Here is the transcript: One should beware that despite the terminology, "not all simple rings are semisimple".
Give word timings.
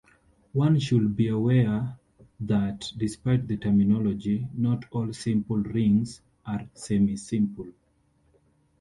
One 0.53 0.79
should 0.79 1.15
beware 1.15 1.95
that 2.39 2.91
despite 2.97 3.47
the 3.47 3.57
terminology, 3.57 4.47
"not 4.55 4.85
all 4.89 5.13
simple 5.13 5.57
rings 5.59 6.21
are 6.43 6.67
semisimple". 6.73 7.71